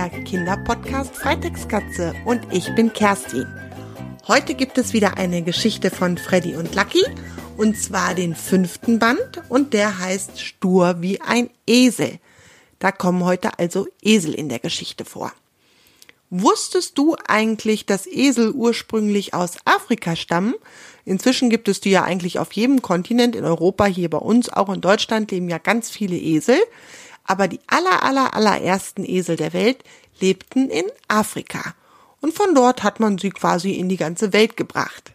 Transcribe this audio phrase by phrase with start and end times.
[0.00, 3.46] der Kinderpodcast Freitextkatze und ich bin Kerstin.
[4.26, 7.04] Heute gibt es wieder eine Geschichte von Freddy und Lucky
[7.58, 12.18] und zwar den fünften Band und der heißt Stur wie ein Esel.
[12.78, 15.34] Da kommen heute also Esel in der Geschichte vor.
[16.30, 20.54] Wusstest du eigentlich, dass Esel ursprünglich aus Afrika stammen?
[21.04, 24.72] Inzwischen gibt es die ja eigentlich auf jedem Kontinent, in Europa, hier bei uns, auch
[24.72, 26.58] in Deutschland leben ja ganz viele Esel.
[27.24, 29.84] Aber die aller, aller, allerersten Esel der Welt
[30.20, 31.74] lebten in Afrika.
[32.20, 35.12] Und von dort hat man sie quasi in die ganze Welt gebracht.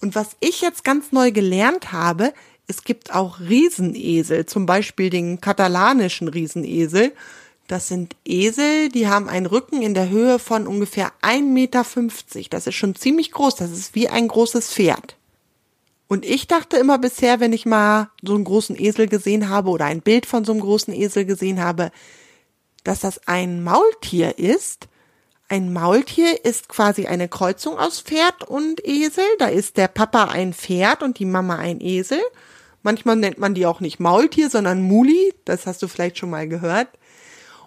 [0.00, 2.32] Und was ich jetzt ganz neu gelernt habe,
[2.68, 7.12] es gibt auch Riesenesel, zum Beispiel den katalanischen Riesenesel.
[7.66, 11.84] Das sind Esel, die haben einen Rücken in der Höhe von ungefähr 1,50 Meter.
[12.50, 15.17] Das ist schon ziemlich groß, das ist wie ein großes Pferd.
[16.08, 19.84] Und ich dachte immer bisher, wenn ich mal so einen großen Esel gesehen habe oder
[19.84, 21.90] ein Bild von so einem großen Esel gesehen habe,
[22.82, 24.88] dass das ein Maultier ist,
[25.50, 29.24] ein Maultier ist quasi eine Kreuzung aus Pferd und Esel.
[29.38, 32.20] Da ist der Papa ein Pferd und die Mama ein Esel.
[32.82, 35.32] Manchmal nennt man die auch nicht Maultier, sondern Muli.
[35.46, 36.88] Das hast du vielleicht schon mal gehört.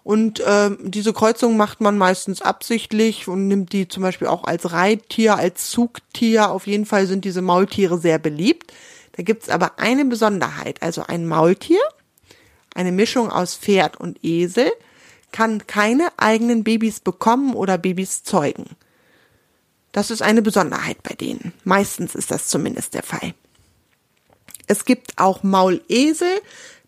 [0.04, 4.72] Und äh, diese Kreuzung macht man meistens absichtlich und nimmt die zum Beispiel auch als
[4.72, 6.50] Reittier, als Zugtier.
[6.50, 8.74] Auf jeden Fall sind diese Maultiere sehr beliebt.
[9.14, 10.82] Da gibt's aber eine Besonderheit.
[10.82, 11.82] Also ein Maultier,
[12.74, 14.72] eine Mischung aus Pferd und Esel,
[15.32, 18.66] kann keine eigenen Babys bekommen oder Babys zeugen.
[19.92, 21.54] Das ist eine Besonderheit bei denen.
[21.64, 23.34] Meistens ist das zumindest der Fall.
[24.68, 26.42] Es gibt auch Maulesel.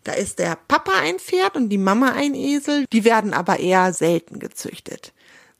[0.04, 2.84] Da ist der Papa ein Pferd und die Mama ein Esel.
[2.92, 5.12] Die werden aber eher selten gezüchtet.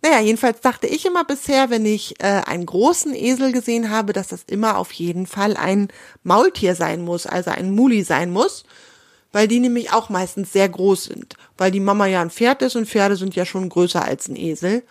[0.03, 4.29] Naja, jedenfalls dachte ich immer bisher, wenn ich äh, einen großen Esel gesehen habe, dass
[4.29, 5.89] das immer auf jeden Fall ein
[6.23, 8.65] Maultier sein muss, also ein Muli sein muss
[9.35, 12.77] weil die nämlich auch meistens sehr groß sind, weil die Mama ja ein Pferd ist
[12.77, 14.85] und Pferde sind ja schon größer als ein Esel.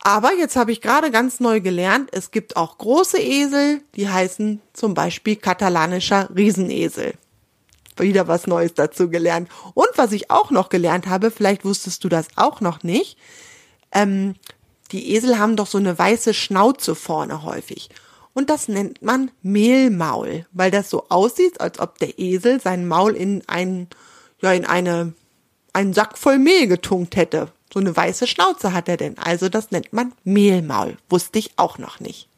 [0.00, 4.62] Aber jetzt habe ich gerade ganz neu gelernt, es gibt auch große Esel, die heißen
[4.72, 7.12] zum Beispiel katalanischer Riesenesel.
[8.02, 9.48] Wieder was Neues dazu gelernt.
[9.74, 13.16] Und was ich auch noch gelernt habe, vielleicht wusstest du das auch noch nicht,
[13.92, 14.34] ähm,
[14.90, 17.88] die Esel haben doch so eine weiße Schnauze vorne häufig
[18.34, 23.14] und das nennt man Mehlmaul, weil das so aussieht, als ob der Esel sein Maul
[23.14, 23.88] in einen,
[24.40, 25.12] ja, in eine,
[25.72, 27.48] einen Sack voll Mehl getunkt hätte.
[27.72, 29.18] So eine weiße Schnauze hat er denn.
[29.18, 30.96] Also das nennt man Mehlmaul.
[31.08, 32.28] Wusste ich auch noch nicht.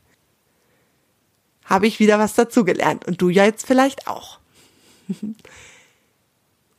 [1.64, 4.38] Habe ich wieder was dazugelernt und du ja jetzt vielleicht auch.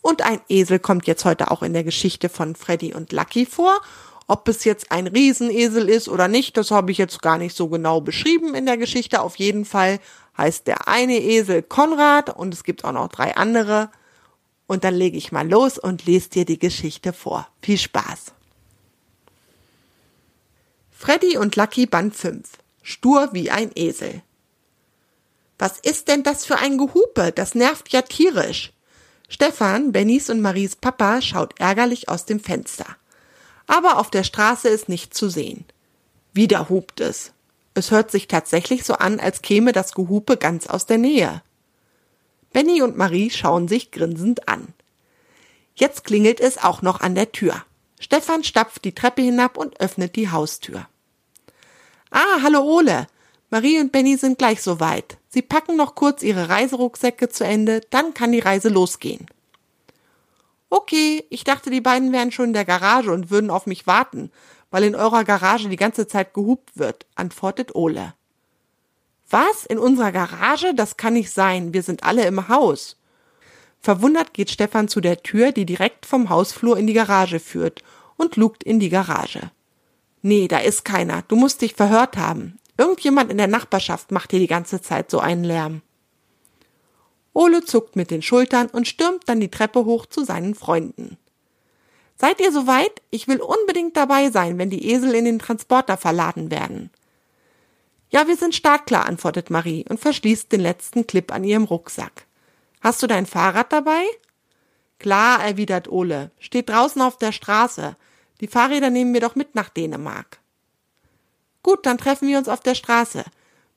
[0.02, 3.82] und ein Esel kommt jetzt heute auch in der Geschichte von Freddy und Lucky vor
[4.28, 7.68] ob es jetzt ein Riesenesel ist oder nicht, das habe ich jetzt gar nicht so
[7.68, 9.22] genau beschrieben in der Geschichte.
[9.22, 10.00] Auf jeden Fall
[10.38, 13.90] heißt der eine Esel Konrad und es gibt auch noch drei andere.
[14.68, 17.48] Und dann lege ich mal los und lese dir die Geschichte vor.
[17.62, 18.34] Viel Spaß.
[20.90, 22.50] Freddy und Lucky Band 5.
[22.82, 24.24] Stur wie ein Esel.
[25.58, 27.32] Was ist denn das für ein Gehupe?
[27.32, 28.74] Das nervt ja tierisch.
[29.30, 32.98] Stefan, Bennys und Maries Papa schaut ärgerlich aus dem Fenster
[33.68, 35.66] aber auf der Straße ist nichts zu sehen.
[36.34, 37.32] Wieder hupt es.
[37.74, 41.42] Es hört sich tatsächlich so an, als käme das Gehupe ganz aus der Nähe.
[42.54, 44.68] Benny und Marie schauen sich grinsend an.
[45.76, 47.66] Jetzt klingelt es auch noch an der Tür.
[48.00, 50.88] Stefan stapft die Treppe hinab und öffnet die Haustür.
[52.12, 53.08] Ah, hallo Ole.
[53.56, 55.18] Marie und Benny sind gleich soweit.
[55.30, 59.28] Sie packen noch kurz ihre Reiserucksäcke zu Ende, dann kann die Reise losgehen.
[60.70, 64.30] Okay, ich dachte, die beiden wären schon in der Garage und würden auf mich warten,
[64.72, 68.14] weil in eurer Garage die ganze Zeit gehupt wird, antwortet Ole.
[69.30, 69.66] Was?
[69.66, 70.74] In unserer Garage?
[70.76, 71.74] Das kann nicht sein.
[71.74, 72.98] Wir sind alle im Haus.
[73.80, 77.84] Verwundert geht Stefan zu der Tür, die direkt vom Hausflur in die Garage führt,
[78.18, 79.50] und lugt in die Garage.
[80.22, 81.22] Nee, da ist keiner.
[81.30, 82.60] Du musst dich verhört haben.
[82.78, 85.82] Irgendjemand in der Nachbarschaft macht hier die ganze Zeit so einen Lärm.
[87.34, 91.18] Ole zuckt mit den Schultern und stürmt dann die Treppe hoch zu seinen Freunden.
[92.18, 93.02] Seid ihr soweit?
[93.12, 96.90] Ich will unbedingt dabei sein, wenn die Esel in den Transporter verladen werden.
[98.10, 102.26] Ja, wir sind startklar, antwortet Marie und verschließt den letzten Clip an ihrem Rucksack.
[102.80, 104.04] Hast du dein Fahrrad dabei?
[105.00, 106.32] Klar, erwidert Ole.
[106.40, 107.98] Steht draußen auf der Straße.
[108.40, 110.40] Die Fahrräder nehmen wir doch mit nach Dänemark.
[111.66, 113.24] Gut, dann treffen wir uns auf der Straße.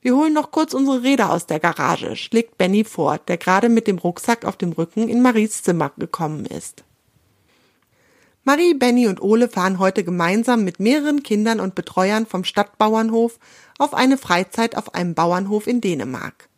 [0.02, 3.86] Wir holen noch kurz unsere Räder aus der Garage, schlägt Benny vor, der gerade mit
[3.86, 6.84] dem Rucksack auf dem Rücken in Maries Zimmer gekommen ist.
[8.44, 13.38] Marie, Benny und Ole fahren heute gemeinsam mit mehreren Kindern und Betreuern vom Stadtbauernhof
[13.78, 16.50] auf eine Freizeit auf einem Bauernhof in Dänemark.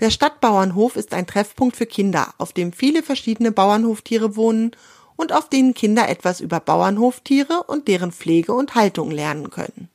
[0.00, 4.72] Der Stadtbauernhof ist ein Treffpunkt für Kinder, auf dem viele verschiedene Bauernhoftiere wohnen
[5.16, 9.88] und auf denen Kinder etwas über Bauernhoftiere und deren Pflege und Haltung lernen können.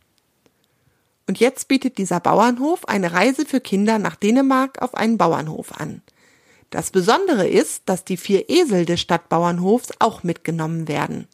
[1.29, 6.01] Und jetzt bietet dieser Bauernhof eine Reise für Kinder nach Dänemark auf einen Bauernhof an.
[6.71, 11.27] Das Besondere ist, dass die vier Esel des Stadtbauernhofs auch mitgenommen werden.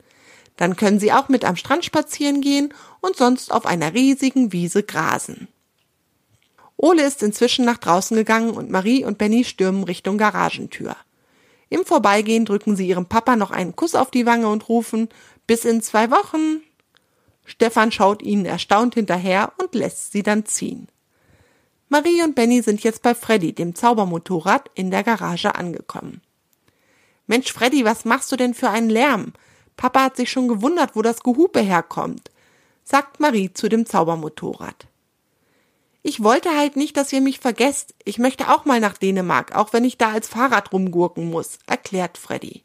[0.57, 4.83] Dann können sie auch mit am Strand spazieren gehen und sonst auf einer riesigen Wiese
[4.83, 5.47] grasen.
[6.75, 10.97] Ole ist inzwischen nach draußen gegangen und Marie und Benny stürmen Richtung Garagentür.
[11.69, 15.07] Im Vorbeigehen drücken sie ihrem Papa noch einen Kuss auf die Wange und rufen
[15.47, 16.64] Bis in zwei Wochen.
[17.45, 20.88] Stefan schaut ihnen erstaunt hinterher und lässt sie dann ziehen.
[21.88, 26.21] Marie und Benny sind jetzt bei Freddy, dem Zaubermotorrad, in der Garage angekommen.
[27.27, 29.33] Mensch, Freddy, was machst du denn für einen Lärm?
[29.77, 32.31] Papa hat sich schon gewundert, wo das Gehupe herkommt,
[32.83, 34.88] sagt Marie zu dem Zaubermotorrad.
[36.01, 37.95] Ich wollte halt nicht, dass ihr mich vergesst.
[38.03, 42.18] Ich möchte auch mal nach Dänemark, auch wenn ich da als Fahrrad rumgurken muss, erklärt
[42.18, 42.63] Freddy.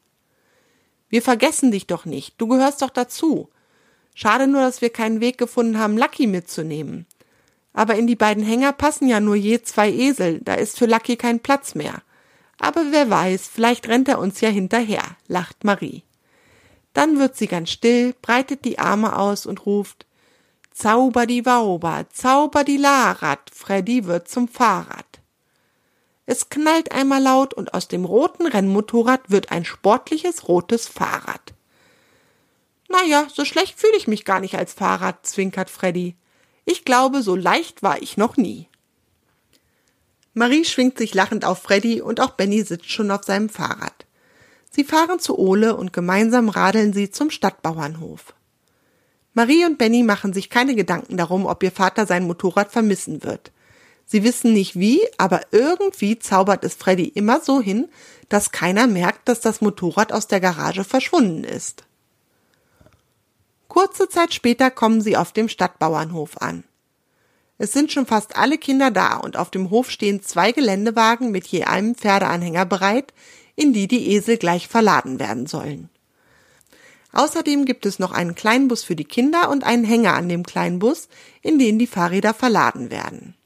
[1.08, 2.34] Wir vergessen dich doch nicht.
[2.38, 3.48] Du gehörst doch dazu.
[4.20, 7.06] Schade nur, dass wir keinen Weg gefunden haben, Lucky mitzunehmen.
[7.72, 11.16] Aber in die beiden Hänger passen ja nur je zwei Esel, da ist für Lucky
[11.16, 12.02] kein Platz mehr.
[12.58, 16.02] Aber wer weiß, vielleicht rennt er uns ja hinterher, lacht Marie.
[16.92, 20.04] Dann wird sie ganz still, breitet die Arme aus und ruft
[20.70, 25.20] Zauber die Wauber, zauber die Larad, Freddy wird zum Fahrrad.
[26.26, 31.54] Es knallt einmal laut und aus dem roten Rennmotorrad wird ein sportliches rotes Fahrrad.
[32.90, 36.16] Na ja, so schlecht fühle ich mich gar nicht als Fahrrad, zwinkert Freddy.
[36.64, 38.68] Ich glaube, so leicht war ich noch nie.
[40.34, 44.06] Marie schwingt sich lachend auf Freddy und auch Benny sitzt schon auf seinem Fahrrad.
[44.70, 48.34] Sie fahren zu Ole und gemeinsam radeln sie zum Stadtbauernhof.
[49.34, 53.52] Marie und Benny machen sich keine Gedanken darum, ob ihr Vater sein Motorrad vermissen wird.
[54.04, 57.88] Sie wissen nicht wie, aber irgendwie zaubert es Freddy immer so hin,
[58.28, 61.84] dass keiner merkt, dass das Motorrad aus der Garage verschwunden ist.
[63.70, 66.64] Kurze Zeit später kommen sie auf dem Stadtbauernhof an.
[67.56, 71.46] Es sind schon fast alle Kinder da und auf dem Hof stehen zwei Geländewagen mit
[71.46, 73.14] je einem Pferdeanhänger bereit,
[73.54, 75.88] in die die Esel gleich verladen werden sollen.
[77.12, 81.08] Außerdem gibt es noch einen Kleinbus für die Kinder und einen Hänger an dem Kleinbus,
[81.40, 83.36] in den die Fahrräder verladen werden.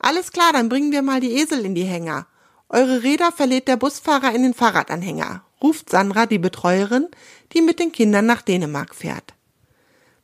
[0.00, 2.26] Alles klar, dann bringen wir mal die Esel in die Hänger.
[2.68, 7.08] Eure Räder verlädt der Busfahrer in den Fahrradanhänger, ruft Sandra, die Betreuerin,
[7.52, 9.34] die mit den Kindern nach Dänemark fährt.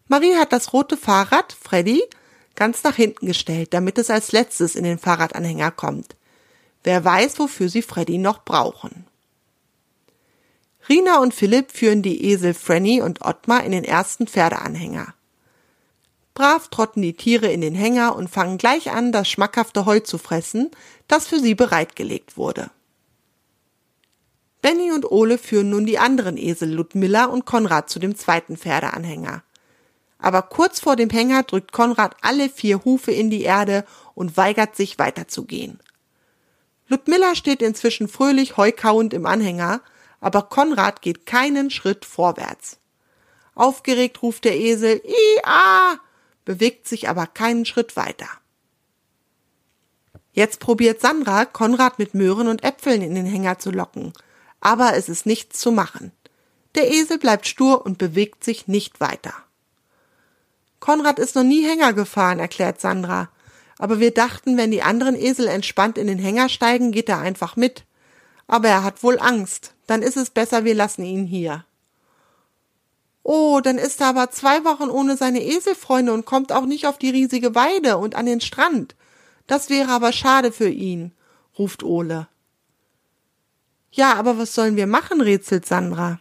[0.09, 2.03] Marie hat das rote Fahrrad, Freddy,
[2.55, 6.17] ganz nach hinten gestellt, damit es als letztes in den Fahrradanhänger kommt.
[6.83, 9.07] Wer weiß, wofür sie Freddy noch brauchen.
[10.89, 15.15] Rina und Philipp führen die Esel Frenny und Ottmar in den ersten Pferdeanhänger.
[16.35, 20.19] Brav trotten die Tiere in den Hänger und fangen gleich an, das schmackhafte Heu zu
[20.19, 20.71] fressen,
[21.09, 22.71] das für sie bereitgelegt wurde.
[24.65, 29.43] Benny und Ole führen nun die anderen Esel Ludmilla und Konrad zu dem zweiten Pferdeanhänger.
[30.17, 33.85] Aber kurz vor dem Hänger drückt Konrad alle vier Hufe in die Erde
[34.15, 35.81] und weigert sich weiterzugehen.
[36.89, 39.83] Ludmilla steht inzwischen fröhlich heukauend im Anhänger,
[40.23, 42.79] aber Konrad geht keinen Schritt vorwärts.
[43.55, 45.99] Aufgeregt ruft der Esel Ia,
[46.47, 48.31] bewegt sich aber keinen Schritt weiter.
[50.33, 54.15] Jetzt probiert Sandra, Konrad mit Möhren und Äpfeln in den Hänger zu locken,
[54.65, 56.11] aber es ist nichts zu machen.
[56.75, 59.35] Der Esel bleibt stur und bewegt sich nicht weiter.
[60.81, 63.29] Konrad ist noch nie Hänger gefahren, erklärt Sandra
[63.79, 67.57] aber wir dachten, wenn die anderen Esel entspannt in den Hänger steigen, geht er einfach
[67.57, 67.85] mit.
[68.47, 69.75] Aber er hat wohl Angst.
[69.87, 71.65] Dann ist es besser, wir lassen ihn hier.
[73.23, 76.99] Oh, dann ist er aber zwei Wochen ohne seine Eselfreunde und kommt auch nicht auf
[76.99, 78.95] die riesige Weide und an den Strand.
[79.47, 81.13] Das wäre aber schade für ihn,
[81.59, 82.29] ruft Ole.
[83.95, 86.19] Ja, aber was sollen wir machen, rätselt Sandra.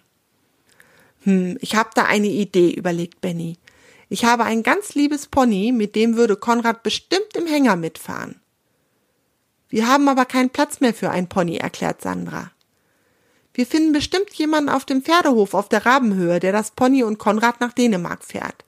[1.24, 3.58] Hm, ich hab da eine Idee, überlegt Benny.
[4.10, 8.40] Ich habe ein ganz liebes Pony, mit dem würde Konrad bestimmt im Hänger mitfahren.
[9.70, 12.52] Wir haben aber keinen Platz mehr für ein Pony, erklärt Sandra.
[13.56, 17.60] Wir finden bestimmt jemanden auf dem Pferdehof auf der Rabenhöhe, der das Pony und Konrad
[17.60, 18.66] nach Dänemark fährt.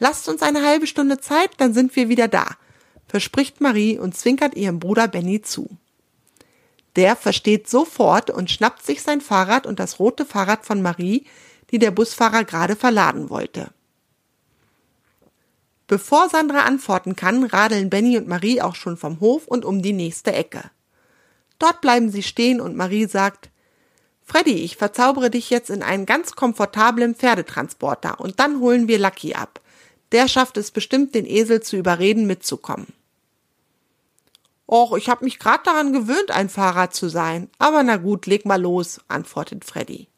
[0.00, 2.56] Lasst uns eine halbe Stunde Zeit, dann sind wir wieder da,
[3.06, 5.78] verspricht Marie und zwinkert ihrem Bruder Benny zu.
[6.96, 11.26] Der versteht sofort und schnappt sich sein Fahrrad und das rote Fahrrad von Marie,
[11.70, 13.70] die der Busfahrer gerade verladen wollte.
[15.86, 19.92] Bevor Sandra antworten kann, radeln Benny und Marie auch schon vom Hof und um die
[19.92, 20.70] nächste Ecke.
[21.58, 23.50] Dort bleiben sie stehen und Marie sagt,
[24.24, 29.34] Freddy, ich verzaubere dich jetzt in einen ganz komfortablen Pferdetransporter und dann holen wir Lucky
[29.34, 29.60] ab.
[30.12, 32.86] Der schafft es bestimmt, den Esel zu überreden, mitzukommen.
[34.72, 37.50] Och, ich hab mich grad daran gewöhnt, ein Fahrrad zu sein.
[37.58, 40.08] Aber na gut, leg mal los, antwortet Freddy.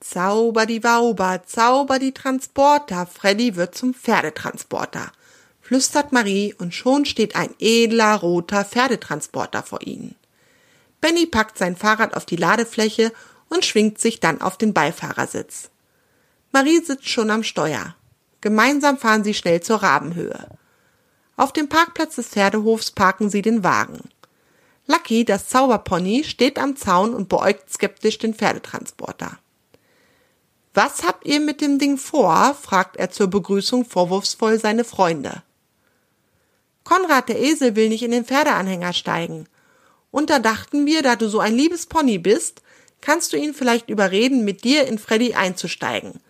[0.00, 5.12] Zauber die Wauber, zauber die Transporter, Freddy wird zum Pferdetransporter,
[5.60, 10.14] flüstert Marie und schon steht ein edler roter Pferdetransporter vor ihnen.
[11.02, 13.12] Benny packt sein Fahrrad auf die Ladefläche
[13.50, 15.68] und schwingt sich dann auf den Beifahrersitz.
[16.50, 17.94] Marie sitzt schon am Steuer.
[18.40, 20.59] Gemeinsam fahren sie schnell zur Rabenhöhe.
[21.40, 24.10] Auf dem Parkplatz des Pferdehofs parken sie den Wagen.
[24.86, 29.38] Lucky, das Zauberpony, steht am Zaun und beäugt skeptisch den Pferdetransporter.
[30.74, 32.54] Was habt ihr mit dem Ding vor?
[32.60, 35.42] fragt er zur Begrüßung vorwurfsvoll seine Freunde.
[36.84, 39.48] Konrad der Esel will nicht in den Pferdeanhänger steigen.
[40.10, 42.60] Und da dachten wir, da du so ein liebes Pony bist,
[43.00, 46.20] kannst du ihn vielleicht überreden, mit dir in Freddy einzusteigen.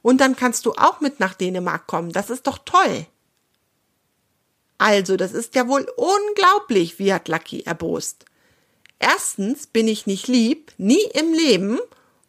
[0.00, 2.12] Und dann kannst du auch mit nach Dänemark kommen.
[2.12, 3.06] Das ist doch toll.
[4.78, 8.24] Also, das ist ja wohl unglaublich, wie hat Lucky erbost.
[9.00, 11.78] Erstens bin ich nicht lieb, nie im Leben,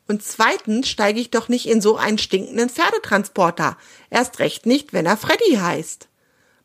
[0.07, 3.77] und zweitens steige ich doch nicht in so einen stinkenden Pferdetransporter.
[4.09, 6.07] Erst recht nicht, wenn er Freddy heißt.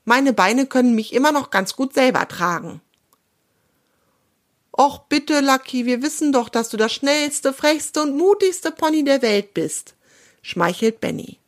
[0.06, 2.80] Meine Beine können mich immer noch ganz gut selber tragen.
[4.76, 9.20] Och bitte, Lucky, wir wissen doch, dass du das schnellste, frechste und mutigste Pony der
[9.20, 9.94] Welt bist,
[10.42, 11.38] schmeichelt Benny.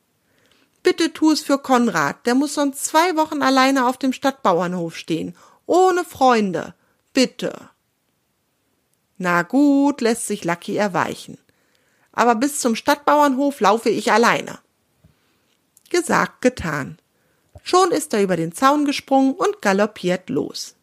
[0.87, 5.35] Bitte tu es für Konrad, der muss sonst zwei Wochen alleine auf dem Stadtbauernhof stehen,
[5.66, 6.75] ohne Freunde.
[7.12, 7.71] Bitte.
[9.19, 11.38] Na gut, lässt sich Lucky erweichen.
[12.12, 14.61] Aber bis zum Stadtbauernhof laufe ich alleine.
[15.90, 16.99] Gesagt, getan.
[17.64, 20.76] Schon ist er über den Zaun gesprungen und galoppiert los.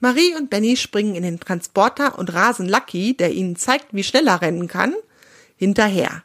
[0.00, 4.26] Marie und Benny springen in den Transporter und rasen Lucky, der ihnen zeigt, wie schnell
[4.26, 4.94] er rennen kann,
[5.54, 6.24] hinterher.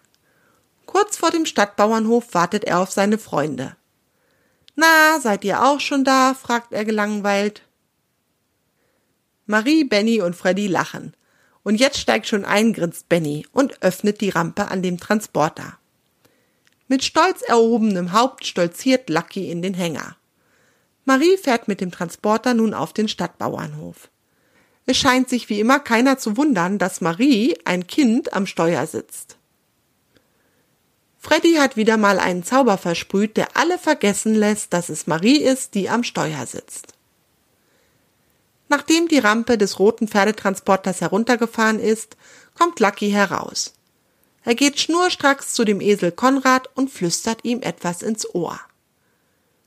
[0.90, 3.76] Kurz vor dem Stadtbauernhof wartet er auf seine Freunde.
[4.76, 6.34] Na, seid ihr auch schon da?
[6.34, 7.62] fragt er gelangweilt.
[9.46, 11.14] Marie, Benny und Freddy lachen.
[11.62, 15.78] Und jetzt steigt schon ein, grinst Benny und öffnet die Rampe an dem Transporter.
[16.88, 20.16] Mit stolz erhobenem Haupt stolziert Lucky in den Hänger.
[21.06, 24.10] Marie fährt mit dem Transporter nun auf den Stadtbauernhof.
[24.88, 29.39] Es scheint sich wie immer keiner zu wundern, dass Marie, ein Kind, am Steuer sitzt.
[31.20, 35.76] Freddy hat wieder mal einen Zauber versprüht, der alle vergessen lässt, dass es Marie ist,
[35.76, 36.94] die am Steuer sitzt.
[38.70, 42.16] Nachdem die Rampe des roten Pferdetransporters heruntergefahren ist,
[42.58, 43.74] kommt Lucky heraus.
[44.46, 48.60] Er geht schnurstracks zu dem Esel Konrad und flüstert ihm etwas ins Ohr.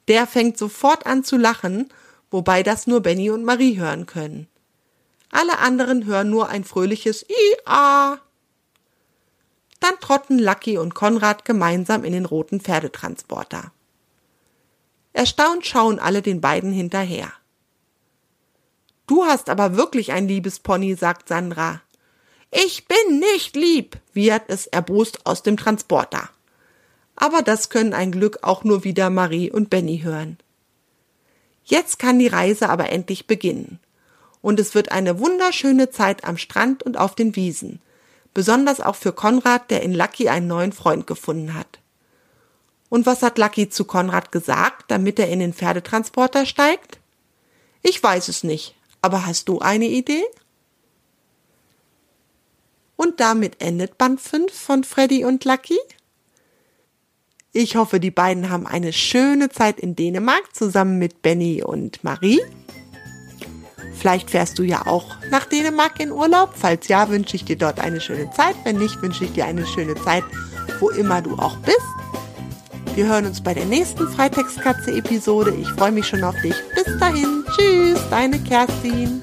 [0.09, 1.93] Der fängt sofort an zu lachen,
[2.31, 4.49] wobei das nur Benny und Marie hören können.
[5.31, 8.19] Alle anderen hören nur ein fröhliches I-A.
[9.83, 13.73] Dann trotten Lucky und Konrad gemeinsam in den roten Pferdetransporter.
[15.13, 17.33] Erstaunt schauen alle den beiden hinterher.
[19.09, 21.83] Du hast aber wirklich ein liebes Pony, sagt Sandra.
[22.53, 26.31] Ich bin nicht lieb, wiehert es erbost aus dem Transporter.
[27.17, 30.39] Aber das können ein Glück auch nur wieder Marie und Benny hören.
[31.65, 33.81] Jetzt kann die Reise aber endlich beginnen.
[34.43, 37.81] Und es wird eine wunderschöne Zeit am Strand und auf den Wiesen,
[38.35, 41.79] besonders auch für Konrad, der in Lucky einen neuen Freund gefunden hat.
[42.89, 46.99] Und was hat Lucky zu Konrad gesagt, damit er in den Pferdetransporter steigt?
[47.83, 50.25] Ich weiß es nicht, aber hast du eine Idee?
[52.97, 55.79] Und damit endet Band 5 von Freddy und Lucky.
[57.53, 62.41] Ich hoffe, die beiden haben eine schöne Zeit in Dänemark zusammen mit Benny und Marie.
[64.03, 66.55] Vielleicht fährst du ja auch nach Dänemark in Urlaub.
[66.57, 68.57] Falls ja, wünsche ich dir dort eine schöne Zeit.
[68.65, 70.25] Wenn nicht, wünsche ich dir eine schöne Zeit,
[70.81, 71.79] wo immer du auch bist.
[72.97, 75.55] Wir hören uns bei der nächsten Freitextkatze-Episode.
[75.55, 76.57] Ich freue mich schon auf dich.
[76.75, 77.45] Bis dahin.
[77.55, 79.23] Tschüss, deine Kerstin.